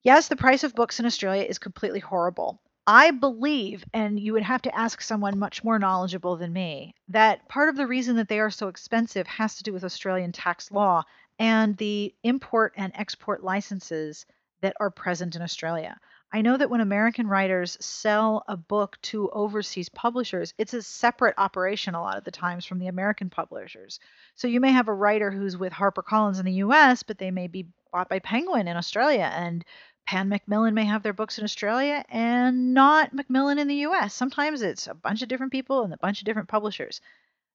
[0.03, 2.61] Yes, the price of books in Australia is completely horrible.
[2.87, 7.47] I believe, and you would have to ask someone much more knowledgeable than me, that
[7.47, 10.71] part of the reason that they are so expensive has to do with Australian tax
[10.71, 11.03] law
[11.37, 14.25] and the import and export licenses
[14.61, 15.99] that are present in Australia.
[16.31, 21.33] I know that when American writers sell a book to overseas publishers, it's a separate
[21.39, 23.99] operation a lot of the times from the American publishers.
[24.35, 27.47] So you may have a writer who's with HarperCollins in the US, but they may
[27.47, 29.65] be bought by Penguin in Australia and
[30.05, 34.13] Pan Macmillan may have their books in Australia and not Macmillan in the US.
[34.13, 37.01] Sometimes it's a bunch of different people and a bunch of different publishers.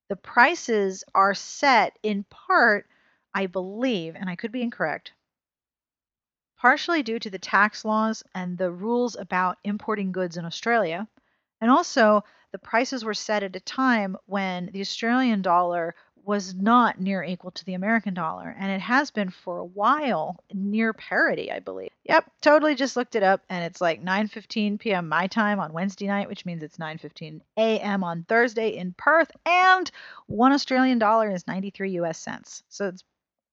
[0.09, 2.87] The prices are set in part,
[3.33, 5.13] I believe, and I could be incorrect,
[6.65, 11.07] partially due to the tax laws and the rules about importing goods in Australia.
[11.61, 16.99] And also, the prices were set at a time when the Australian dollar was not
[16.99, 21.53] near equal to the American dollar, and it has been for a while near parity,
[21.53, 21.91] I believe.
[22.05, 25.07] Yep, totally just looked it up, and it's like 9:15 p.m.
[25.07, 28.03] my time on Wednesday night, which means it's 9:15 a.m.
[28.03, 29.91] on Thursday in Perth, and
[30.29, 32.19] one Australian dollar is 93 U.S.
[32.19, 33.05] cents, so it's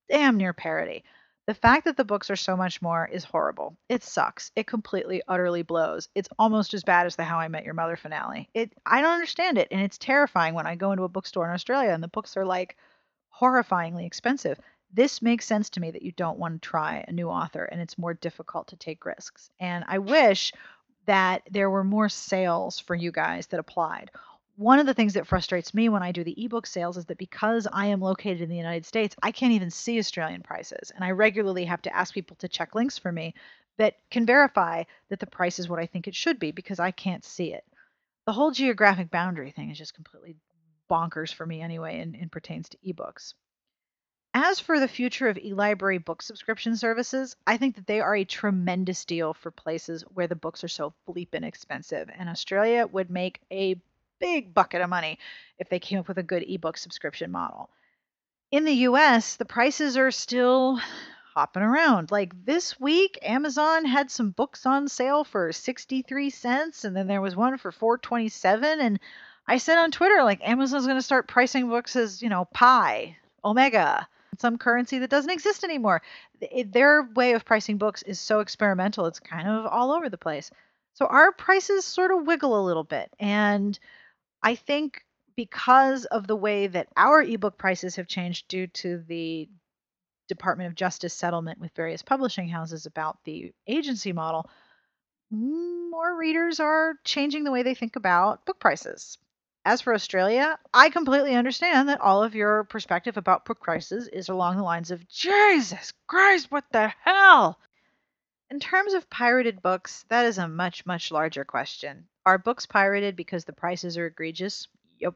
[0.08, 1.04] damn near parity.
[1.46, 3.76] The fact that the books are so much more is horrible.
[3.88, 4.52] It sucks.
[4.54, 6.08] It completely, utterly blows.
[6.14, 8.48] It's almost as bad as the How I Met Your Mother finale.
[8.54, 11.54] It I don't understand it, and it's terrifying when I go into a bookstore in
[11.54, 12.76] Australia and the books are like
[13.34, 14.60] horrifyingly expensive.
[14.92, 17.80] This makes sense to me that you don't want to try a new author and
[17.80, 19.50] it's more difficult to take risks.
[19.58, 20.52] And I wish
[21.06, 24.10] that there were more sales for you guys that applied
[24.56, 27.18] one of the things that frustrates me when I do the ebook sales is that
[27.18, 30.92] because I am located in the United States, I can't even see Australian prices.
[30.94, 33.34] And I regularly have to ask people to check links for me
[33.78, 36.90] that can verify that the price is what I think it should be because I
[36.90, 37.64] can't see it.
[38.26, 40.36] The whole geographic boundary thing is just completely
[40.90, 43.34] bonkers for me anyway and, and pertains to ebooks.
[44.34, 48.24] As for the future of eLibrary book subscription services, I think that they are a
[48.24, 52.08] tremendous deal for places where the books are so bleeping expensive.
[52.16, 53.80] And Australia would make a
[54.22, 55.18] big bucket of money
[55.58, 57.68] if they came up with a good ebook subscription model.
[58.52, 60.78] In the US, the prices are still
[61.34, 62.10] hopping around.
[62.10, 67.20] Like this week, Amazon had some books on sale for 63 cents and then there
[67.20, 69.00] was one for 427 and
[69.48, 73.16] I said on Twitter like Amazon's going to start pricing books as, you know, pi,
[73.44, 74.06] omega,
[74.38, 76.00] some currency that doesn't exist anymore.
[76.64, 80.50] Their way of pricing books is so experimental, it's kind of all over the place.
[80.94, 83.78] So our prices sort of wiggle a little bit and
[84.42, 85.04] I think
[85.36, 89.48] because of the way that our ebook prices have changed due to the
[90.28, 94.48] Department of Justice settlement with various publishing houses about the agency model,
[95.30, 99.18] more readers are changing the way they think about book prices.
[99.64, 104.28] As for Australia, I completely understand that all of your perspective about book prices is
[104.28, 107.60] along the lines of Jesus Christ, what the hell?
[108.50, 112.08] In terms of pirated books, that is a much, much larger question.
[112.24, 114.68] Are books pirated because the prices are egregious?
[115.00, 115.14] Yep.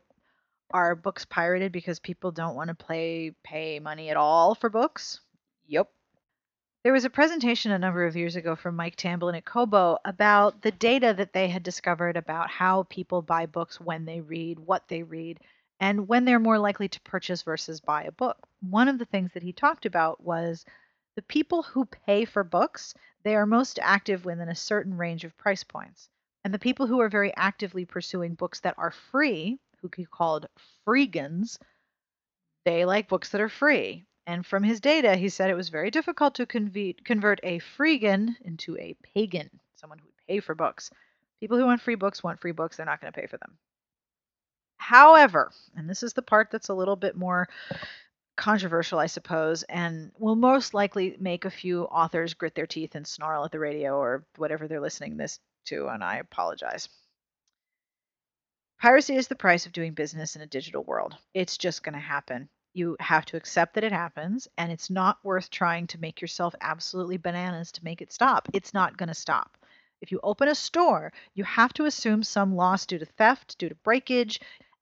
[0.72, 5.20] Are books pirated because people don't want to play pay money at all for books?
[5.68, 5.88] Yep.
[6.82, 10.62] There was a presentation a number of years ago from Mike Tamblyn at Kobo about
[10.62, 14.88] the data that they had discovered about how people buy books when they read, what
[14.88, 15.40] they read,
[15.78, 18.38] and when they're more likely to purchase versus buy a book.
[18.60, 20.64] One of the things that he talked about was
[21.14, 25.36] the people who pay for books, they are most active within a certain range of
[25.36, 26.08] price points.
[26.46, 30.46] And the people who are very actively pursuing books that are free, who he called
[30.86, 31.58] freegans,
[32.64, 34.06] they like books that are free.
[34.28, 38.36] And from his data, he said it was very difficult to convert, convert a freegan
[38.42, 40.88] into a pagan, someone who would pay for books.
[41.40, 43.58] People who want free books want free books, they're not going to pay for them.
[44.76, 47.48] However, and this is the part that's a little bit more
[48.36, 53.04] controversial, I suppose, and will most likely make a few authors grit their teeth and
[53.04, 56.88] snarl at the radio or whatever they're listening this to, and I apologize.
[58.80, 61.16] Piracy is the price of doing business in a digital world.
[61.32, 62.48] It's just going to happen.
[62.74, 66.54] You have to accept that it happens, and it's not worth trying to make yourself
[66.60, 68.48] absolutely bananas to make it stop.
[68.52, 69.56] It's not going to stop.
[70.02, 73.70] If you open a store, you have to assume some loss due to theft, due
[73.70, 74.40] to breakage,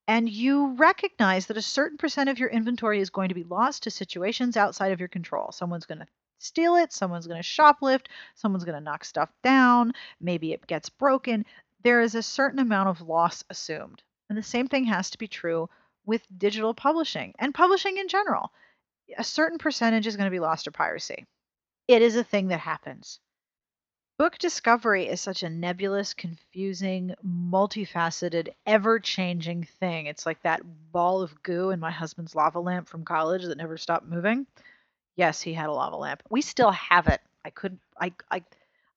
[0.09, 3.83] and you recognize that a certain percent of your inventory is going to be lost
[3.83, 5.51] to situations outside of your control.
[5.51, 6.07] Someone's going to
[6.45, 10.89] steal it, someone's going to shoplift, someone's going to knock stuff down, maybe it gets
[10.89, 11.45] broken.
[11.83, 14.01] There is a certain amount of loss assumed.
[14.29, 15.69] And the same thing has to be true
[16.05, 18.51] with digital publishing and publishing in general.
[19.17, 21.25] A certain percentage is going to be lost to piracy.
[21.87, 23.19] It is a thing that happens.
[24.17, 30.05] Book discovery is such a nebulous, confusing, multifaceted, ever changing thing.
[30.05, 30.61] It's like that
[30.93, 34.47] ball of goo in my husband's lava lamp from college that never stopped moving.
[35.15, 36.23] Yes, he had a lava lamp.
[36.29, 37.21] We still have it.
[37.43, 38.43] I couldn't I I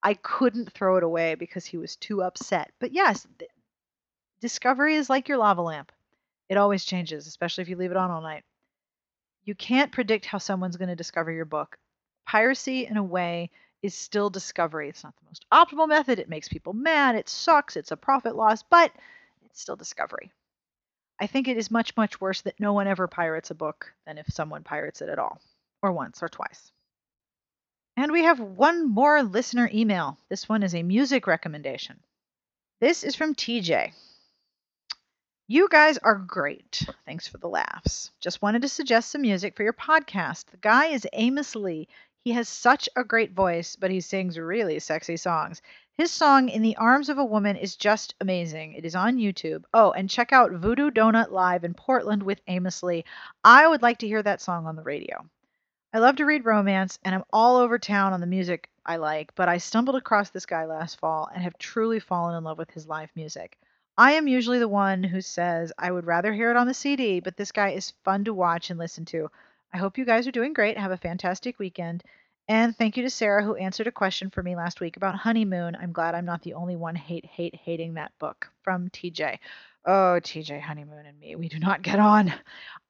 [0.03, 2.73] I couldn't throw it away because he was too upset.
[2.79, 3.51] But yes, th-
[4.41, 5.93] discovery is like your lava lamp.
[6.49, 8.45] It always changes, especially if you leave it on all night.
[9.45, 11.77] You can't predict how someone's going to discover your book.
[12.27, 13.51] Piracy, in a way,
[13.83, 14.89] is still discovery.
[14.89, 16.19] It's not the most optimal method.
[16.21, 17.17] It makes people mad.
[17.17, 17.77] It sucks.
[17.77, 18.93] It's a profit loss, but
[19.45, 20.33] it's still discovery.
[21.21, 24.19] I think it is much, much worse that no one ever pirates a book than
[24.19, 25.41] if someone pirates it at all,
[25.83, 26.73] or once or twice.
[27.97, 30.19] And we have one more listener email.
[30.29, 31.99] This one is a music recommendation.
[32.81, 33.93] This is from TJ.
[35.49, 36.87] You guys are great.
[37.07, 38.13] Thanks for the laughs.
[38.21, 40.45] Just wanted to suggest some music for your podcast.
[40.47, 41.89] The guy is Amos Lee.
[42.23, 45.63] He has such a great voice, but he sings really sexy songs.
[45.97, 48.75] His song In the Arms of a Woman is just amazing.
[48.75, 49.65] It is on YouTube.
[49.75, 53.05] Oh, and check out Voodoo Doughnut Live in Portland with Amos Lee.
[53.43, 55.29] I would like to hear that song on the radio.
[55.91, 59.35] I love to read romance, and I'm all over town on the music I like,
[59.35, 62.71] but I stumbled across this guy last fall and have truly fallen in love with
[62.71, 63.59] his live music.
[63.97, 67.21] I am usually the one who says I would rather hear it on the CD,
[67.21, 69.31] but this guy is fun to watch and listen to.
[69.73, 70.77] I hope you guys are doing great.
[70.77, 72.05] Have a fantastic weekend.
[72.49, 75.77] And thank you to Sarah who answered a question for me last week about Honeymoon.
[75.77, 79.39] I'm glad I'm not the only one hate hate hating that book from TJ.
[79.85, 82.33] Oh, TJ Honeymoon and me, we do not get on.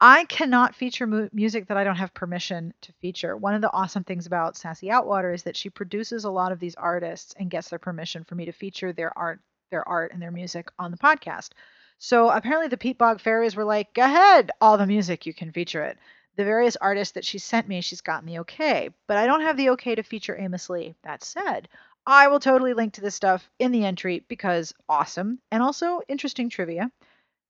[0.01, 3.37] I cannot feature mu- music that I don't have permission to feature.
[3.37, 6.61] One of the awesome things about Sassy Outwater is that she produces a lot of
[6.61, 9.41] these artists and gets their permission for me to feature their art,
[9.71, 11.51] their art and their music on the podcast.
[11.99, 15.83] So apparently the Peatbog Faeries were like, "Go ahead, all the music you can feature
[15.83, 15.99] it."
[16.39, 19.57] The various artists that she sent me, she's gotten the okay, but I don't have
[19.57, 20.95] the okay to feature Amos Lee.
[21.03, 21.69] That said,
[22.07, 26.49] I will totally link to this stuff in the entry because awesome and also interesting
[26.49, 26.93] trivia.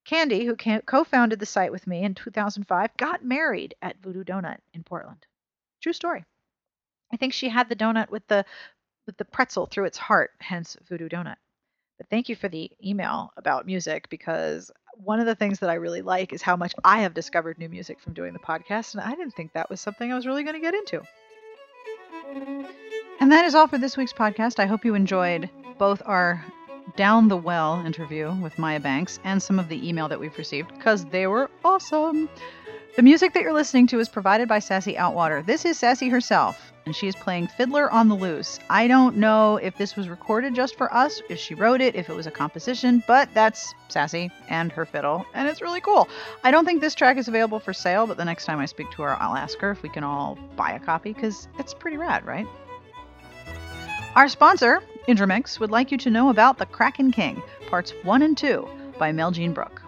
[0.06, 4.62] Candy, who co founded the site with me in 2005, got married at Voodoo Doughnut
[4.72, 5.26] in Portland.
[5.82, 6.24] True story.
[7.12, 8.46] I think she had the donut with the
[9.04, 11.36] with the pretzel through its heart, hence Voodoo Doughnut.
[11.98, 14.70] But thank you for the email about music because
[15.04, 17.68] one of the things that I really like is how much I have discovered new
[17.68, 20.42] music from doing the podcast, and I didn't think that was something I was really
[20.42, 21.02] going to get into.
[23.20, 24.58] And that is all for this week's podcast.
[24.58, 26.44] I hope you enjoyed both our
[26.96, 30.74] down the well interview with Maya Banks and some of the email that we've received
[30.74, 32.28] because they were awesome.
[32.98, 35.46] The music that you're listening to is provided by Sassy Outwater.
[35.46, 38.58] This is Sassy herself, and she is playing Fiddler on the Loose.
[38.70, 42.10] I don't know if this was recorded just for us, if she wrote it, if
[42.10, 46.08] it was a composition, but that's Sassy and her fiddle, and it's really cool.
[46.42, 48.90] I don't think this track is available for sale, but the next time I speak
[48.90, 51.98] to her, I'll ask her if we can all buy a copy because it's pretty
[51.98, 52.48] rad, right?
[54.16, 58.36] Our sponsor, Intermix, would like you to know about The Kraken King, Parts 1 and
[58.36, 58.68] 2
[58.98, 59.82] by Meljean Brook.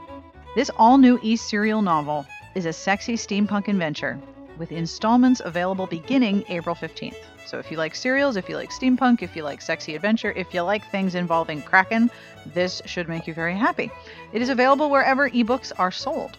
[0.54, 2.24] This all new eSerial novel
[2.54, 4.18] is a sexy steampunk adventure
[4.58, 7.16] with installments available beginning April 15th.
[7.46, 10.52] So if you like serials, if you like steampunk, if you like sexy adventure, if
[10.52, 12.10] you like things involving Kraken,
[12.46, 13.90] this should make you very happy.
[14.32, 16.36] It is available wherever ebooks are sold.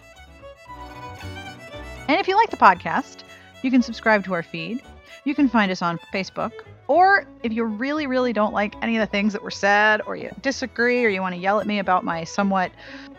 [2.08, 3.24] And if you like the podcast,
[3.62, 4.82] you can subscribe to our feed.
[5.24, 6.52] You can find us on Facebook.
[6.88, 10.16] Or if you really, really don't like any of the things that were said, or
[10.16, 12.72] you disagree, or you want to yell at me about my somewhat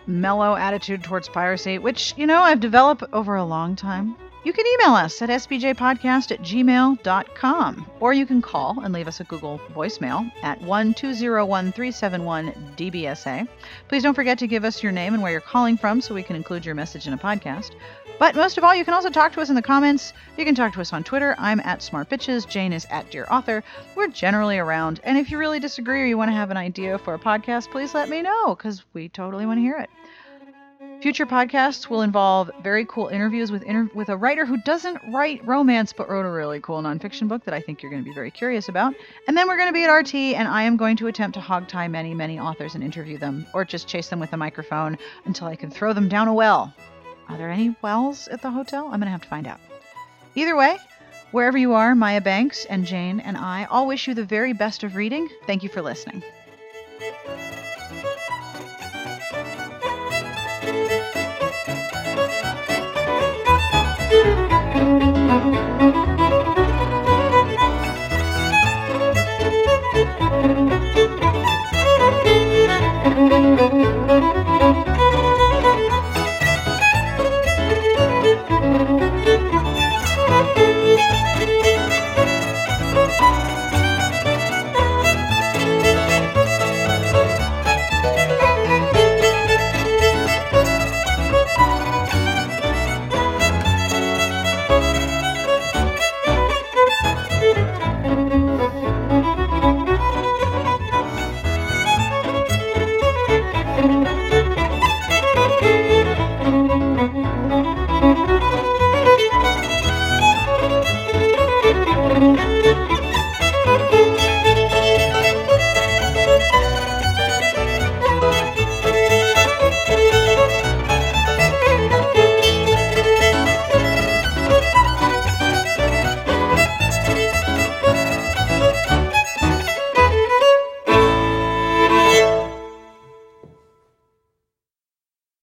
[0.08, 4.66] mellow attitude towards piracy, which, you know, I've developed over a long time, you can
[4.68, 7.92] email us at sbjpodcast at gmail.com.
[8.00, 13.48] Or you can call and leave us a Google voicemail at 1-201-371-DBSA.
[13.88, 16.24] Please don't forget to give us your name and where you're calling from so we
[16.24, 17.72] can include your message in a podcast.
[18.20, 20.14] But most of all, you can also talk to us in the comments.
[20.38, 21.36] You can talk to us on Twitter.
[21.38, 22.48] I'm at Smart Bitches.
[22.48, 23.64] Jane is at Dear Author.
[23.96, 25.02] We're generally around.
[25.04, 27.72] And if you really disagree or you want to have an idea for a podcast,
[27.72, 29.90] please let me know because we totally want to hear it.
[31.04, 35.46] Future podcasts will involve very cool interviews with inter- with a writer who doesn't write
[35.46, 38.16] romance but wrote a really cool nonfiction book that I think you're going to be
[38.16, 38.96] very curious about.
[39.28, 41.42] And then we're going to be at RT, and I am going to attempt to
[41.42, 44.98] hog tie many, many authors and interview them, or just chase them with a microphone
[45.26, 46.74] until I can throw them down a well.
[47.28, 48.86] Are there any wells at the hotel?
[48.86, 49.60] I'm going to have to find out.
[50.36, 50.78] Either way,
[51.32, 54.86] wherever you are, Maya Banks and Jane and I all wish you the very best
[54.86, 55.28] of reading.
[55.48, 56.24] Thank you for listening.